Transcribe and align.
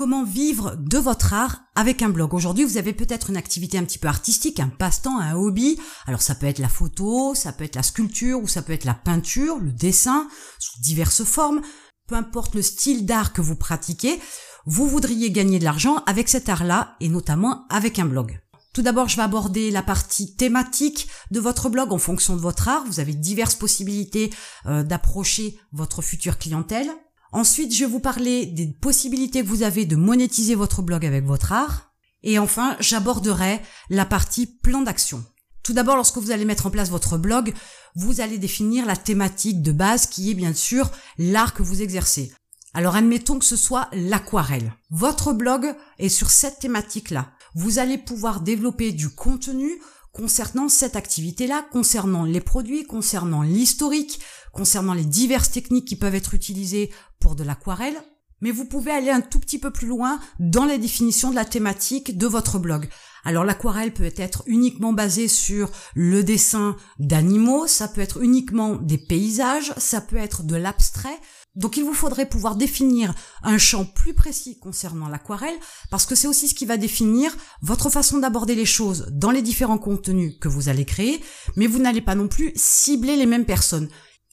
comment 0.00 0.24
vivre 0.24 0.76
de 0.78 0.96
votre 0.96 1.34
art 1.34 1.60
avec 1.74 2.00
un 2.00 2.08
blog. 2.08 2.32
Aujourd'hui, 2.32 2.64
vous 2.64 2.78
avez 2.78 2.94
peut-être 2.94 3.28
une 3.28 3.36
activité 3.36 3.76
un 3.76 3.84
petit 3.84 3.98
peu 3.98 4.08
artistique, 4.08 4.58
un 4.58 4.70
passe-temps, 4.70 5.20
un 5.20 5.34
hobby. 5.34 5.78
Alors 6.06 6.22
ça 6.22 6.34
peut 6.34 6.46
être 6.46 6.58
la 6.58 6.70
photo, 6.70 7.34
ça 7.34 7.52
peut 7.52 7.64
être 7.64 7.76
la 7.76 7.82
sculpture 7.82 8.40
ou 8.40 8.48
ça 8.48 8.62
peut 8.62 8.72
être 8.72 8.86
la 8.86 8.94
peinture, 8.94 9.58
le 9.58 9.72
dessin, 9.72 10.26
sous 10.58 10.80
diverses 10.80 11.24
formes. 11.24 11.60
Peu 12.06 12.14
importe 12.14 12.54
le 12.54 12.62
style 12.62 13.04
d'art 13.04 13.34
que 13.34 13.42
vous 13.42 13.56
pratiquez, 13.56 14.18
vous 14.64 14.88
voudriez 14.88 15.30
gagner 15.30 15.58
de 15.58 15.64
l'argent 15.64 16.02
avec 16.06 16.30
cet 16.30 16.48
art-là 16.48 16.96
et 17.00 17.10
notamment 17.10 17.66
avec 17.68 17.98
un 17.98 18.06
blog. 18.06 18.40
Tout 18.72 18.80
d'abord, 18.80 19.10
je 19.10 19.16
vais 19.16 19.22
aborder 19.22 19.70
la 19.70 19.82
partie 19.82 20.34
thématique 20.34 21.08
de 21.30 21.40
votre 21.40 21.68
blog 21.68 21.92
en 21.92 21.98
fonction 21.98 22.36
de 22.36 22.40
votre 22.40 22.68
art. 22.68 22.84
Vous 22.86 23.00
avez 23.00 23.12
diverses 23.12 23.54
possibilités 23.54 24.32
euh, 24.64 24.82
d'approcher 24.82 25.60
votre 25.72 26.00
future 26.00 26.38
clientèle. 26.38 26.88
Ensuite, 27.32 27.74
je 27.74 27.84
vais 27.84 27.90
vous 27.90 28.00
parler 28.00 28.46
des 28.46 28.66
possibilités 28.66 29.42
que 29.42 29.46
vous 29.46 29.62
avez 29.62 29.86
de 29.86 29.96
monétiser 29.96 30.54
votre 30.54 30.82
blog 30.82 31.06
avec 31.06 31.24
votre 31.24 31.52
art. 31.52 31.92
Et 32.22 32.38
enfin, 32.38 32.76
j'aborderai 32.80 33.60
la 33.88 34.04
partie 34.04 34.46
plan 34.46 34.82
d'action. 34.82 35.24
Tout 35.62 35.72
d'abord, 35.72 35.96
lorsque 35.96 36.18
vous 36.18 36.32
allez 36.32 36.44
mettre 36.44 36.66
en 36.66 36.70
place 36.70 36.90
votre 36.90 37.18
blog, 37.18 37.54
vous 37.94 38.20
allez 38.20 38.38
définir 38.38 38.84
la 38.84 38.96
thématique 38.96 39.62
de 39.62 39.72
base 39.72 40.06
qui 40.06 40.30
est 40.30 40.34
bien 40.34 40.54
sûr 40.54 40.90
l'art 41.18 41.54
que 41.54 41.62
vous 41.62 41.82
exercez. 41.82 42.32
Alors 42.74 42.96
admettons 42.96 43.38
que 43.38 43.44
ce 43.44 43.56
soit 43.56 43.88
l'aquarelle. 43.92 44.72
Votre 44.90 45.32
blog 45.32 45.74
est 45.98 46.08
sur 46.08 46.30
cette 46.30 46.58
thématique-là. 46.60 47.32
Vous 47.54 47.78
allez 47.78 47.98
pouvoir 47.98 48.40
développer 48.40 48.92
du 48.92 49.10
contenu 49.10 49.80
concernant 50.12 50.68
cette 50.68 50.96
activité-là, 50.96 51.64
concernant 51.72 52.24
les 52.24 52.40
produits, 52.40 52.84
concernant 52.84 53.42
l'historique, 53.42 54.20
concernant 54.52 54.94
les 54.94 55.04
diverses 55.04 55.50
techniques 55.50 55.86
qui 55.86 55.96
peuvent 55.96 56.14
être 56.14 56.34
utilisées 56.34 56.90
pour 57.20 57.36
de 57.36 57.44
l'aquarelle, 57.44 57.96
mais 58.40 58.50
vous 58.50 58.64
pouvez 58.64 58.90
aller 58.90 59.10
un 59.10 59.20
tout 59.20 59.38
petit 59.38 59.58
peu 59.58 59.70
plus 59.70 59.86
loin 59.86 60.18
dans 60.38 60.64
la 60.64 60.78
définition 60.78 61.30
de 61.30 61.34
la 61.34 61.44
thématique 61.44 62.16
de 62.16 62.26
votre 62.26 62.58
blog. 62.58 62.88
Alors 63.24 63.44
l'aquarelle 63.44 63.92
peut 63.92 64.12
être 64.16 64.42
uniquement 64.46 64.94
basée 64.94 65.28
sur 65.28 65.70
le 65.94 66.24
dessin 66.24 66.76
d'animaux, 66.98 67.66
ça 67.66 67.86
peut 67.86 68.00
être 68.00 68.22
uniquement 68.22 68.76
des 68.76 68.98
paysages, 68.98 69.74
ça 69.76 70.00
peut 70.00 70.16
être 70.16 70.42
de 70.42 70.56
l'abstrait, 70.56 71.20
donc 71.56 71.76
il 71.76 71.84
vous 71.84 71.94
faudrait 71.94 72.28
pouvoir 72.28 72.56
définir 72.56 73.14
un 73.42 73.58
champ 73.58 73.84
plus 73.84 74.14
précis 74.14 74.58
concernant 74.58 75.08
l'aquarelle, 75.08 75.58
parce 75.90 76.06
que 76.06 76.14
c'est 76.14 76.28
aussi 76.28 76.48
ce 76.48 76.54
qui 76.54 76.66
va 76.66 76.76
définir 76.76 77.36
votre 77.60 77.90
façon 77.90 78.18
d'aborder 78.18 78.54
les 78.54 78.66
choses 78.66 79.08
dans 79.10 79.30
les 79.30 79.42
différents 79.42 79.78
contenus 79.78 80.34
que 80.40 80.48
vous 80.48 80.68
allez 80.68 80.84
créer, 80.84 81.20
mais 81.56 81.66
vous 81.66 81.78
n'allez 81.78 82.00
pas 82.00 82.14
non 82.14 82.28
plus 82.28 82.52
cibler 82.54 83.16
les 83.16 83.26
mêmes 83.26 83.46
personnes. 83.46 83.88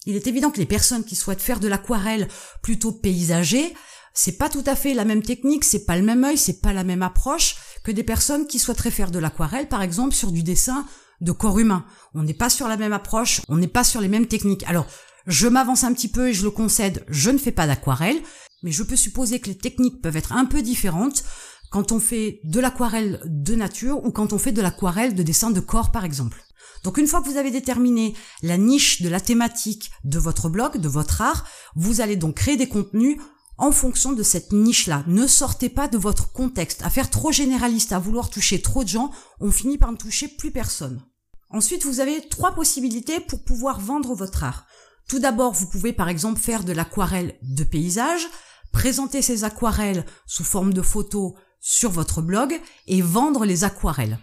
Il 0.05 0.15
est 0.15 0.27
évident 0.27 0.51
que 0.51 0.59
les 0.59 0.65
personnes 0.65 1.03
qui 1.03 1.15
souhaitent 1.15 1.41
faire 1.41 1.59
de 1.59 1.67
l'aquarelle 1.67 2.27
plutôt 2.61 2.91
paysagée, 2.91 3.73
c'est 4.13 4.37
pas 4.37 4.49
tout 4.49 4.63
à 4.65 4.75
fait 4.75 4.93
la 4.93 5.05
même 5.05 5.21
technique, 5.21 5.63
c'est 5.63 5.85
pas 5.85 5.97
le 5.97 6.03
même 6.03 6.23
œil, 6.23 6.37
c'est 6.37 6.61
pas 6.61 6.73
la 6.73 6.83
même 6.83 7.03
approche 7.03 7.55
que 7.83 7.91
des 7.91 8.03
personnes 8.03 8.47
qui 8.47 8.57
souhaiteraient 8.57 8.89
faire 8.89 9.11
de 9.11 9.19
l'aquarelle, 9.19 9.67
par 9.67 9.81
exemple, 9.81 10.15
sur 10.15 10.31
du 10.31 10.43
dessin 10.43 10.85
de 11.21 11.31
corps 11.31 11.59
humain. 11.59 11.85
On 12.13 12.23
n'est 12.23 12.33
pas 12.33 12.49
sur 12.49 12.67
la 12.67 12.77
même 12.77 12.93
approche, 12.93 13.41
on 13.47 13.57
n'est 13.57 13.67
pas 13.67 13.83
sur 13.83 14.01
les 14.01 14.07
mêmes 14.07 14.27
techniques. 14.27 14.63
Alors, 14.63 14.87
je 15.27 15.47
m'avance 15.47 15.83
un 15.83 15.93
petit 15.93 16.07
peu 16.07 16.29
et 16.29 16.33
je 16.33 16.43
le 16.43 16.51
concède, 16.51 17.05
je 17.09 17.29
ne 17.29 17.37
fais 17.37 17.51
pas 17.51 17.67
d'aquarelle, 17.67 18.21
mais 18.63 18.71
je 18.71 18.83
peux 18.83 18.95
supposer 18.95 19.39
que 19.39 19.49
les 19.49 19.57
techniques 19.57 20.01
peuvent 20.01 20.17
être 20.17 20.31
un 20.31 20.45
peu 20.45 20.61
différentes 20.61 21.23
quand 21.69 21.91
on 21.91 21.99
fait 21.99 22.39
de 22.45 22.59
l'aquarelle 22.61 23.21
de 23.25 23.55
nature 23.55 24.03
ou 24.05 24.11
quand 24.11 24.31
on 24.31 24.37
fait 24.37 24.53
de 24.53 24.61
l'aquarelle 24.61 25.15
de 25.15 25.23
dessin 25.23 25.51
de 25.51 25.59
corps 25.59 25.91
par 25.91 26.05
exemple. 26.05 26.41
Donc 26.83 26.97
une 26.97 27.07
fois 27.07 27.21
que 27.21 27.27
vous 27.27 27.37
avez 27.37 27.51
déterminé 27.51 28.15
la 28.41 28.57
niche 28.57 29.01
de 29.01 29.09
la 29.09 29.19
thématique 29.19 29.91
de 30.05 30.17
votre 30.17 30.47
blog, 30.47 30.77
de 30.77 30.87
votre 30.87 31.21
art, 31.21 31.45
vous 31.75 31.99
allez 31.99 32.15
donc 32.15 32.35
créer 32.35 32.55
des 32.55 32.69
contenus 32.69 33.17
en 33.57 33.71
fonction 33.71 34.13
de 34.13 34.23
cette 34.23 34.53
niche-là. 34.53 35.03
Ne 35.07 35.27
sortez 35.27 35.67
pas 35.67 35.87
de 35.87 35.97
votre 35.97 36.31
contexte. 36.31 36.83
À 36.83 36.89
faire 36.89 37.09
trop 37.09 37.31
généraliste, 37.31 37.91
à 37.91 37.99
vouloir 37.99 38.29
toucher 38.29 38.61
trop 38.61 38.83
de 38.83 38.89
gens, 38.89 39.11
on 39.41 39.51
finit 39.51 39.77
par 39.77 39.91
ne 39.91 39.97
toucher 39.97 40.27
plus 40.27 40.51
personne. 40.51 41.01
Ensuite, 41.49 41.83
vous 41.83 41.99
avez 41.99 42.27
trois 42.29 42.53
possibilités 42.53 43.19
pour 43.19 43.43
pouvoir 43.43 43.79
vendre 43.79 44.13
votre 44.13 44.43
art. 44.43 44.67
Tout 45.07 45.19
d'abord, 45.19 45.53
vous 45.53 45.67
pouvez 45.67 45.93
par 45.93 46.09
exemple 46.09 46.39
faire 46.39 46.63
de 46.63 46.73
l'aquarelle 46.73 47.37
de 47.41 47.63
paysage, 47.63 48.27
présenter 48.71 49.21
ces 49.21 49.43
aquarelles 49.43 50.05
sous 50.25 50.43
forme 50.43 50.73
de 50.73 50.81
photos 50.81 51.33
sur 51.61 51.89
votre 51.89 52.21
blog 52.21 52.59
et 52.87 53.01
vendre 53.01 53.45
les 53.45 53.63
aquarelles. 53.63 54.19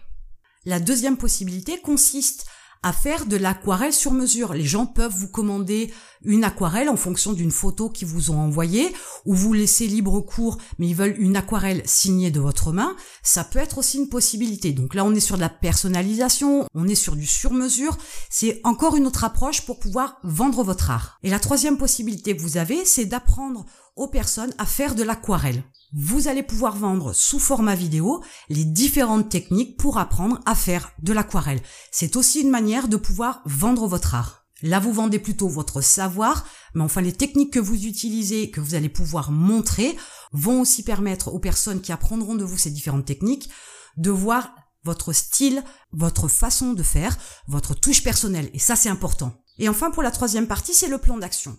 La 0.66 0.80
deuxième 0.80 1.16
possibilité 1.16 1.80
consiste 1.80 2.46
à 2.84 2.92
faire 2.92 3.24
de 3.24 3.36
l'aquarelle 3.36 3.94
sur 3.94 4.12
mesure. 4.12 4.52
Les 4.52 4.66
gens 4.66 4.84
peuvent 4.84 5.14
vous 5.16 5.28
commander 5.28 5.90
une 6.22 6.44
aquarelle 6.44 6.90
en 6.90 6.96
fonction 6.96 7.32
d'une 7.32 7.50
photo 7.50 7.88
qu'ils 7.88 8.08
vous 8.08 8.30
ont 8.30 8.38
envoyée, 8.38 8.92
ou 9.24 9.34
vous 9.34 9.54
laissez 9.54 9.86
libre 9.86 10.20
cours, 10.20 10.58
mais 10.78 10.88
ils 10.88 10.94
veulent 10.94 11.16
une 11.18 11.34
aquarelle 11.34 11.82
signée 11.86 12.30
de 12.30 12.40
votre 12.40 12.72
main. 12.72 12.94
Ça 13.22 13.42
peut 13.42 13.58
être 13.58 13.78
aussi 13.78 13.96
une 13.96 14.10
possibilité. 14.10 14.72
Donc 14.72 14.94
là, 14.94 15.04
on 15.06 15.14
est 15.14 15.20
sur 15.20 15.36
de 15.36 15.40
la 15.40 15.48
personnalisation, 15.48 16.66
on 16.74 16.86
est 16.86 16.94
sur 16.94 17.16
du 17.16 17.26
sur-mesure. 17.26 17.96
C'est 18.28 18.60
encore 18.64 18.96
une 18.96 19.06
autre 19.06 19.24
approche 19.24 19.62
pour 19.62 19.78
pouvoir 19.78 20.18
vendre 20.22 20.62
votre 20.62 20.90
art. 20.90 21.18
Et 21.22 21.30
la 21.30 21.40
troisième 21.40 21.78
possibilité 21.78 22.36
que 22.36 22.42
vous 22.42 22.58
avez, 22.58 22.84
c'est 22.84 23.06
d'apprendre 23.06 23.64
aux 23.96 24.08
personnes 24.08 24.54
à 24.58 24.66
faire 24.66 24.94
de 24.94 25.02
l'aquarelle. 25.02 25.64
Vous 25.92 26.26
allez 26.28 26.42
pouvoir 26.42 26.76
vendre 26.76 27.12
sous 27.12 27.38
format 27.38 27.74
vidéo 27.74 28.22
les 28.48 28.64
différentes 28.64 29.28
techniques 29.28 29.76
pour 29.76 29.98
apprendre 29.98 30.40
à 30.46 30.54
faire 30.54 30.90
de 31.02 31.12
l'aquarelle. 31.12 31.62
C'est 31.92 32.16
aussi 32.16 32.40
une 32.40 32.50
manière 32.50 32.88
de 32.88 32.96
pouvoir 32.96 33.42
vendre 33.44 33.86
votre 33.86 34.14
art. 34.14 34.44
Là, 34.62 34.80
vous 34.80 34.92
vendez 34.92 35.18
plutôt 35.18 35.48
votre 35.48 35.80
savoir, 35.80 36.46
mais 36.74 36.82
enfin 36.82 37.00
les 37.00 37.12
techniques 37.12 37.52
que 37.52 37.60
vous 37.60 37.86
utilisez, 37.86 38.50
que 38.50 38.60
vous 38.60 38.74
allez 38.74 38.88
pouvoir 38.88 39.30
montrer, 39.30 39.96
vont 40.32 40.62
aussi 40.62 40.82
permettre 40.82 41.28
aux 41.28 41.38
personnes 41.38 41.80
qui 41.80 41.92
apprendront 41.92 42.34
de 42.34 42.44
vous 42.44 42.58
ces 42.58 42.70
différentes 42.70 43.04
techniques 43.04 43.50
de 43.96 44.10
voir 44.10 44.54
votre 44.82 45.12
style, 45.12 45.62
votre 45.92 46.28
façon 46.28 46.72
de 46.72 46.82
faire, 46.82 47.16
votre 47.46 47.74
touche 47.74 48.02
personnelle. 48.02 48.50
Et 48.52 48.58
ça, 48.58 48.76
c'est 48.76 48.88
important. 48.88 49.32
Et 49.58 49.68
enfin, 49.68 49.90
pour 49.90 50.02
la 50.02 50.10
troisième 50.10 50.46
partie, 50.46 50.74
c'est 50.74 50.88
le 50.88 50.98
plan 50.98 51.16
d'action. 51.16 51.56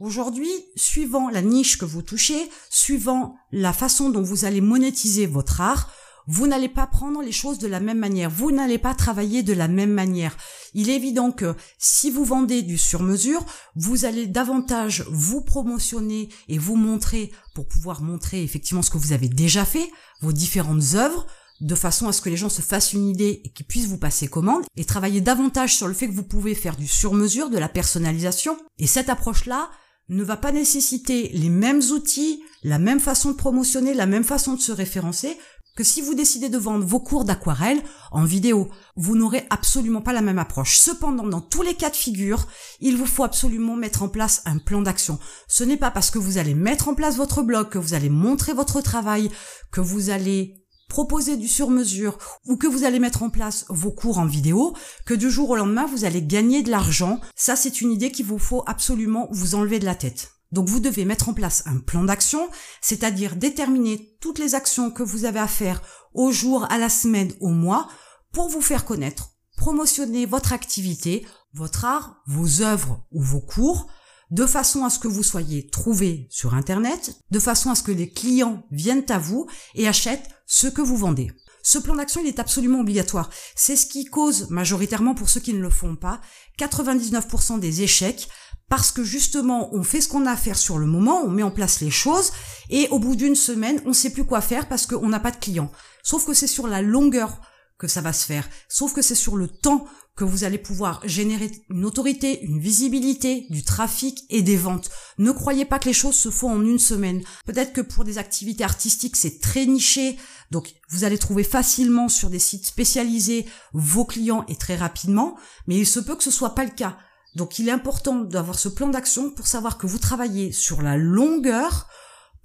Aujourd'hui, 0.00 0.50
suivant 0.74 1.30
la 1.30 1.40
niche 1.40 1.78
que 1.78 1.84
vous 1.84 2.02
touchez, 2.02 2.50
suivant 2.68 3.36
la 3.52 3.72
façon 3.72 4.10
dont 4.10 4.22
vous 4.22 4.44
allez 4.44 4.60
monétiser 4.60 5.26
votre 5.26 5.60
art, 5.60 5.92
vous 6.26 6.46
n'allez 6.46 6.68
pas 6.68 6.86
prendre 6.86 7.22
les 7.22 7.32
choses 7.32 7.58
de 7.58 7.68
la 7.68 7.80
même 7.80 7.98
manière, 7.98 8.30
vous 8.30 8.50
n'allez 8.50 8.78
pas 8.78 8.94
travailler 8.94 9.42
de 9.42 9.52
la 9.52 9.68
même 9.68 9.92
manière. 9.92 10.36
Il 10.72 10.90
est 10.90 10.96
évident 10.96 11.30
que 11.30 11.54
si 11.78 12.10
vous 12.10 12.24
vendez 12.24 12.62
du 12.62 12.76
sur-mesure, 12.76 13.44
vous 13.76 14.04
allez 14.04 14.26
davantage 14.26 15.04
vous 15.10 15.42
promotionner 15.42 16.28
et 16.48 16.58
vous 16.58 16.76
montrer 16.76 17.30
pour 17.54 17.68
pouvoir 17.68 18.02
montrer 18.02 18.42
effectivement 18.42 18.82
ce 18.82 18.90
que 18.90 18.98
vous 18.98 19.12
avez 19.12 19.28
déjà 19.28 19.64
fait, 19.64 19.88
vos 20.22 20.32
différentes 20.32 20.94
œuvres, 20.94 21.26
de 21.60 21.74
façon 21.76 22.08
à 22.08 22.12
ce 22.12 22.20
que 22.20 22.30
les 22.30 22.36
gens 22.36 22.48
se 22.48 22.62
fassent 22.62 22.94
une 22.94 23.08
idée 23.08 23.42
et 23.44 23.52
qu'ils 23.52 23.66
puissent 23.66 23.86
vous 23.86 23.98
passer 23.98 24.26
commande, 24.26 24.64
et 24.76 24.84
travailler 24.84 25.20
davantage 25.20 25.76
sur 25.76 25.86
le 25.86 25.94
fait 25.94 26.08
que 26.08 26.14
vous 26.14 26.24
pouvez 26.24 26.54
faire 26.56 26.76
du 26.76 26.88
sur-mesure, 26.88 27.48
de 27.48 27.58
la 27.58 27.68
personnalisation. 27.68 28.58
Et 28.78 28.88
cette 28.88 29.08
approche-là, 29.08 29.70
ne 30.08 30.22
va 30.22 30.36
pas 30.36 30.52
nécessiter 30.52 31.30
les 31.34 31.48
mêmes 31.48 31.82
outils, 31.92 32.42
la 32.62 32.78
même 32.78 33.00
façon 33.00 33.30
de 33.30 33.36
promotionner, 33.36 33.94
la 33.94 34.06
même 34.06 34.24
façon 34.24 34.54
de 34.54 34.60
se 34.60 34.72
référencer 34.72 35.36
que 35.76 35.84
si 35.84 36.00
vous 36.00 36.14
décidez 36.14 36.48
de 36.48 36.58
vendre 36.58 36.84
vos 36.84 37.00
cours 37.00 37.24
d'aquarelle 37.24 37.82
en 38.12 38.24
vidéo. 38.24 38.70
Vous 38.96 39.16
n'aurez 39.16 39.44
absolument 39.50 40.02
pas 40.02 40.12
la 40.12 40.20
même 40.20 40.38
approche. 40.38 40.78
Cependant, 40.78 41.26
dans 41.26 41.40
tous 41.40 41.62
les 41.62 41.74
cas 41.74 41.90
de 41.90 41.96
figure, 41.96 42.46
il 42.80 42.96
vous 42.96 43.06
faut 43.06 43.24
absolument 43.24 43.74
mettre 43.74 44.02
en 44.02 44.08
place 44.08 44.42
un 44.44 44.58
plan 44.58 44.82
d'action. 44.82 45.18
Ce 45.48 45.64
n'est 45.64 45.76
pas 45.76 45.90
parce 45.90 46.10
que 46.10 46.18
vous 46.18 46.38
allez 46.38 46.54
mettre 46.54 46.88
en 46.88 46.94
place 46.94 47.16
votre 47.16 47.42
blog, 47.42 47.70
que 47.70 47.78
vous 47.78 47.94
allez 47.94 48.08
montrer 48.08 48.52
votre 48.52 48.80
travail, 48.80 49.30
que 49.72 49.80
vous 49.80 50.10
allez 50.10 50.63
proposer 50.88 51.36
du 51.36 51.48
sur-mesure 51.48 52.18
ou 52.46 52.56
que 52.56 52.66
vous 52.66 52.84
allez 52.84 52.98
mettre 52.98 53.22
en 53.22 53.30
place 53.30 53.64
vos 53.68 53.90
cours 53.90 54.18
en 54.18 54.26
vidéo, 54.26 54.74
que 55.06 55.14
du 55.14 55.30
jour 55.30 55.50
au 55.50 55.56
lendemain, 55.56 55.86
vous 55.86 56.04
allez 56.04 56.22
gagner 56.22 56.62
de 56.62 56.70
l'argent. 56.70 57.20
Ça, 57.34 57.56
c'est 57.56 57.80
une 57.80 57.92
idée 57.92 58.12
qu'il 58.12 58.26
vous 58.26 58.38
faut 58.38 58.62
absolument 58.66 59.28
vous 59.30 59.54
enlever 59.54 59.78
de 59.78 59.84
la 59.84 59.94
tête. 59.94 60.30
Donc 60.52 60.68
vous 60.68 60.80
devez 60.80 61.04
mettre 61.04 61.28
en 61.28 61.34
place 61.34 61.64
un 61.66 61.78
plan 61.78 62.04
d'action, 62.04 62.48
c'est-à-dire 62.80 63.34
déterminer 63.34 64.16
toutes 64.20 64.38
les 64.38 64.54
actions 64.54 64.90
que 64.90 65.02
vous 65.02 65.24
avez 65.24 65.40
à 65.40 65.48
faire 65.48 65.82
au 66.12 66.30
jour, 66.30 66.70
à 66.70 66.78
la 66.78 66.88
semaine, 66.88 67.32
au 67.40 67.48
mois, 67.48 67.88
pour 68.32 68.48
vous 68.48 68.60
faire 68.60 68.84
connaître, 68.84 69.30
promotionner 69.56 70.26
votre 70.26 70.52
activité, 70.52 71.26
votre 71.54 71.84
art, 71.84 72.22
vos 72.28 72.62
œuvres 72.62 73.04
ou 73.10 73.20
vos 73.20 73.40
cours, 73.40 73.88
de 74.30 74.46
façon 74.46 74.84
à 74.84 74.90
ce 74.90 74.98
que 74.98 75.08
vous 75.08 75.22
soyez 75.22 75.66
trouvé 75.68 76.26
sur 76.30 76.54
Internet, 76.54 77.16
de 77.30 77.38
façon 77.38 77.70
à 77.70 77.74
ce 77.74 77.82
que 77.82 77.92
les 77.92 78.10
clients 78.10 78.64
viennent 78.70 79.04
à 79.08 79.18
vous 79.18 79.46
et 79.74 79.88
achètent 79.88 80.28
ce 80.46 80.66
que 80.66 80.82
vous 80.82 80.96
vendez. 80.96 81.30
Ce 81.62 81.78
plan 81.78 81.94
d'action, 81.94 82.20
il 82.20 82.28
est 82.28 82.38
absolument 82.38 82.80
obligatoire. 82.80 83.30
C'est 83.56 83.76
ce 83.76 83.86
qui 83.86 84.04
cause, 84.04 84.50
majoritairement 84.50 85.14
pour 85.14 85.30
ceux 85.30 85.40
qui 85.40 85.54
ne 85.54 85.62
le 85.62 85.70
font 85.70 85.96
pas, 85.96 86.20
99% 86.58 87.58
des 87.58 87.82
échecs, 87.82 88.28
parce 88.68 88.92
que 88.92 89.02
justement, 89.02 89.74
on 89.74 89.82
fait 89.82 90.00
ce 90.02 90.08
qu'on 90.08 90.26
a 90.26 90.32
à 90.32 90.36
faire 90.36 90.58
sur 90.58 90.78
le 90.78 90.86
moment, 90.86 91.22
on 91.24 91.30
met 91.30 91.42
en 91.42 91.50
place 91.50 91.80
les 91.80 91.90
choses, 91.90 92.32
et 92.68 92.88
au 92.90 92.98
bout 92.98 93.16
d'une 93.16 93.34
semaine, 93.34 93.80
on 93.86 93.90
ne 93.90 93.94
sait 93.94 94.10
plus 94.10 94.24
quoi 94.24 94.42
faire 94.42 94.68
parce 94.68 94.86
qu'on 94.86 95.08
n'a 95.08 95.20
pas 95.20 95.30
de 95.30 95.38
clients. 95.38 95.72
Sauf 96.02 96.26
que 96.26 96.34
c'est 96.34 96.46
sur 96.46 96.66
la 96.66 96.82
longueur 96.82 97.40
que 97.78 97.88
ça 97.88 98.00
va 98.00 98.12
se 98.12 98.26
faire. 98.26 98.48
Sauf 98.68 98.92
que 98.92 99.02
c'est 99.02 99.14
sur 99.14 99.36
le 99.36 99.48
temps 99.48 99.86
que 100.16 100.24
vous 100.24 100.44
allez 100.44 100.58
pouvoir 100.58 101.00
générer 101.04 101.50
une 101.70 101.84
autorité, 101.84 102.44
une 102.44 102.60
visibilité, 102.60 103.46
du 103.50 103.64
trafic 103.64 104.24
et 104.30 104.42
des 104.42 104.56
ventes. 104.56 104.90
Ne 105.18 105.32
croyez 105.32 105.64
pas 105.64 105.80
que 105.80 105.88
les 105.88 105.92
choses 105.92 106.14
se 106.14 106.30
font 106.30 106.50
en 106.50 106.62
une 106.62 106.78
semaine. 106.78 107.22
Peut-être 107.46 107.72
que 107.72 107.80
pour 107.80 108.04
des 108.04 108.18
activités 108.18 108.62
artistiques, 108.62 109.16
c'est 109.16 109.40
très 109.40 109.66
niché. 109.66 110.16
Donc, 110.52 110.72
vous 110.90 111.02
allez 111.02 111.18
trouver 111.18 111.42
facilement 111.42 112.08
sur 112.08 112.30
des 112.30 112.38
sites 112.38 112.66
spécialisés 112.66 113.46
vos 113.72 114.04
clients 114.04 114.44
et 114.46 114.54
très 114.54 114.76
rapidement. 114.76 115.36
Mais 115.66 115.76
il 115.76 115.86
se 115.86 116.00
peut 116.00 116.14
que 116.14 116.22
ce 116.22 116.30
soit 116.30 116.54
pas 116.54 116.64
le 116.64 116.70
cas. 116.70 116.96
Donc, 117.34 117.58
il 117.58 117.68
est 117.68 117.72
important 117.72 118.20
d'avoir 118.20 118.56
ce 118.56 118.68
plan 118.68 118.88
d'action 118.88 119.30
pour 119.30 119.48
savoir 119.48 119.78
que 119.78 119.88
vous 119.88 119.98
travaillez 119.98 120.52
sur 120.52 120.80
la 120.80 120.96
longueur 120.96 121.88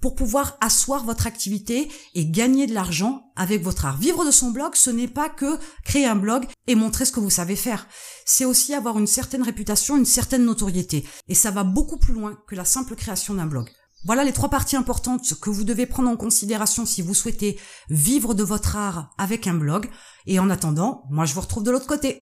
pour 0.00 0.14
pouvoir 0.14 0.56
asseoir 0.60 1.04
votre 1.04 1.26
activité 1.26 1.90
et 2.14 2.26
gagner 2.26 2.66
de 2.66 2.74
l'argent 2.74 3.32
avec 3.36 3.62
votre 3.62 3.84
art. 3.84 3.98
Vivre 3.98 4.24
de 4.24 4.30
son 4.30 4.50
blog, 4.50 4.74
ce 4.74 4.90
n'est 4.90 5.08
pas 5.08 5.28
que 5.28 5.58
créer 5.84 6.06
un 6.06 6.16
blog 6.16 6.46
et 6.66 6.74
montrer 6.74 7.04
ce 7.04 7.12
que 7.12 7.20
vous 7.20 7.30
savez 7.30 7.56
faire. 7.56 7.86
C'est 8.24 8.44
aussi 8.44 8.74
avoir 8.74 8.98
une 8.98 9.06
certaine 9.06 9.42
réputation, 9.42 9.96
une 9.96 10.04
certaine 10.04 10.44
notoriété. 10.44 11.04
Et 11.28 11.34
ça 11.34 11.50
va 11.50 11.64
beaucoup 11.64 11.98
plus 11.98 12.14
loin 12.14 12.38
que 12.48 12.54
la 12.54 12.64
simple 12.64 12.96
création 12.96 13.34
d'un 13.34 13.46
blog. 13.46 13.68
Voilà 14.04 14.24
les 14.24 14.32
trois 14.32 14.48
parties 14.48 14.76
importantes 14.76 15.34
que 15.40 15.50
vous 15.50 15.64
devez 15.64 15.84
prendre 15.84 16.08
en 16.08 16.16
considération 16.16 16.86
si 16.86 17.02
vous 17.02 17.14
souhaitez 17.14 17.60
vivre 17.90 18.32
de 18.32 18.42
votre 18.42 18.76
art 18.76 19.10
avec 19.18 19.46
un 19.46 19.54
blog. 19.54 19.90
Et 20.26 20.38
en 20.38 20.48
attendant, 20.48 21.04
moi 21.10 21.26
je 21.26 21.34
vous 21.34 21.42
retrouve 21.42 21.64
de 21.64 21.70
l'autre 21.70 21.86
côté. 21.86 22.20